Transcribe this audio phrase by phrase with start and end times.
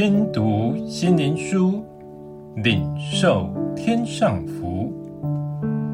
[0.00, 1.84] 听读心灵书，
[2.62, 4.92] 领受天上福。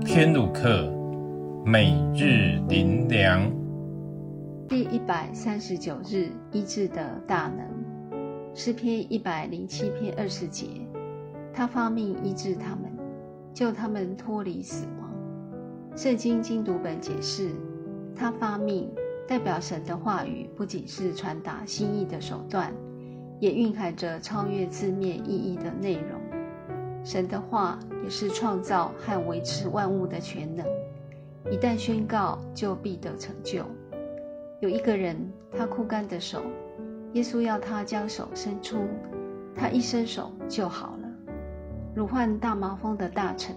[0.04, 0.92] 天路客，
[1.64, 3.50] 每日灵粮。
[4.68, 7.66] 第一百三十九日，医治的大能。
[8.54, 10.66] 诗篇一百零七篇二十节，
[11.50, 12.92] 他发命医治他们，
[13.54, 15.10] 救他们脱离死亡。
[15.96, 17.52] 圣经精读本解释，
[18.14, 18.86] 他发命
[19.26, 22.70] 代表神的话语，不仅是传达心意的手段。
[23.40, 26.20] 也蕴含着超越字面意义的内容。
[27.04, 30.66] 神的话也是创造和维持万物的全能，
[31.50, 33.64] 一旦宣告，就必得成就。
[34.60, 35.16] 有一个人，
[35.52, 36.42] 他枯干的手，
[37.12, 38.78] 耶稣要他将手伸出，
[39.54, 41.08] 他一伸手就好了。
[41.94, 43.54] 罹患大麻风的大臣，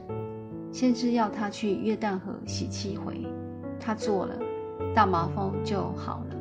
[0.74, 3.26] 先知要他去约旦河洗七回，
[3.80, 4.38] 他做了，
[4.94, 6.37] 大麻风就好了。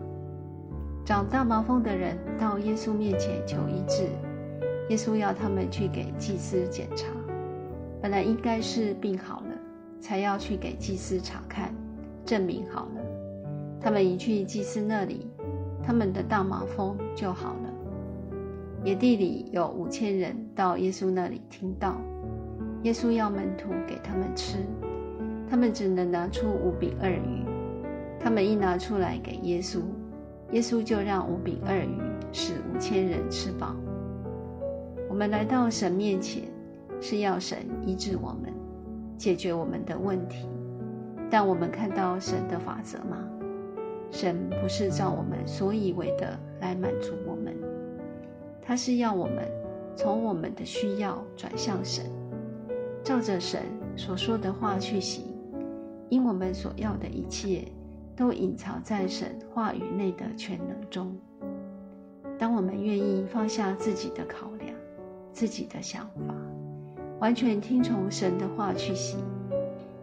[1.07, 4.09] 长大麻风的人到耶稣面前求医治，
[4.89, 7.07] 耶稣要他们去给祭司检查。
[8.03, 9.57] 本来应该是病好了，
[10.01, 11.73] 才要去给祭司查看，
[12.25, 13.01] 证明好了。
[13.81, 15.31] 他们一去祭司那里，
[15.81, 17.73] 他们的大麻风就好了。
[18.83, 22.01] 野地里有五千人到耶稣那里听到，
[22.83, 24.59] 耶稣要门徒给他们吃，
[25.49, 27.45] 他们只能拿出五饼二鱼，
[28.19, 29.83] 他们一拿出来给耶稣。
[30.53, 31.99] 耶稣就让五饼二鱼
[32.33, 33.75] 使五千人吃饱。
[35.09, 36.45] 我们来到神面前，
[37.01, 38.53] 是要神医治我们，
[39.19, 40.49] 解决我们的问题。
[41.29, 43.29] 但我们看到神的法则吗？
[44.13, 47.57] 神不是照我们所以为的来满足我们，
[48.63, 49.49] 他是要我们
[49.97, 52.05] 从我们的需要转向神，
[53.03, 53.63] 照着神
[53.97, 55.25] 所说的话去行，
[56.09, 57.65] 因我们所要的一切。
[58.17, 61.15] 都隐藏在神话语内的全能中。
[62.39, 64.75] 当我们愿意放下自己的考量、
[65.33, 66.35] 自己的想法，
[67.21, 69.19] 完全听从神的话去行，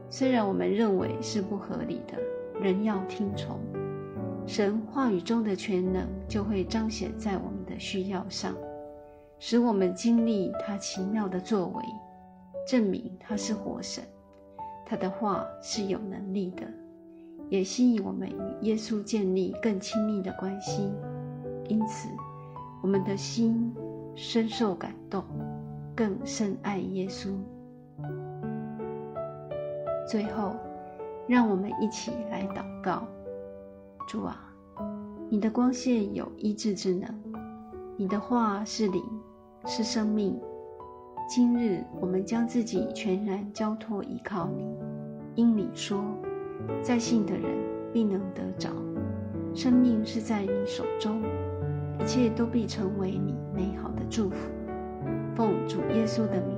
[0.09, 2.17] 虽然我们认为是不合理的，
[2.61, 3.59] 仍要听从。
[4.45, 8.53] 神话语中的全能就会彰显在我们的需要上，
[9.39, 11.83] 使我们经历他奇妙的作为，
[12.67, 14.03] 证明他是活神，
[14.85, 16.63] 他的话是有能力的。
[17.53, 20.91] 也吸引我们与耶稣建立更亲密的关系，
[21.67, 22.09] 因此
[22.81, 23.71] 我们的心
[24.15, 25.23] 深受感动，
[25.95, 27.29] 更深爱耶稣。
[30.09, 30.55] 最后，
[31.27, 33.03] 让我们一起来祷告：
[34.07, 34.51] 主啊，
[35.29, 37.07] 你的光线有医治之能，
[37.97, 39.03] 你的话是灵，
[39.67, 40.41] 是生命。
[41.29, 44.75] 今日我们将自己全然交托依靠你，
[45.35, 46.03] 因你说。
[46.81, 47.43] 在信的人
[47.91, 48.69] 必能得着，
[49.53, 51.21] 生命是在你手中，
[51.99, 54.35] 一切都必成为你美好的祝福。
[55.35, 56.57] 奉主耶稣的名